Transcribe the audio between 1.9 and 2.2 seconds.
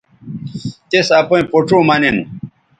نن